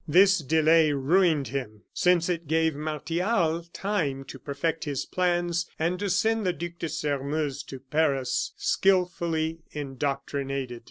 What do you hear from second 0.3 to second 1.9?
delay ruined him,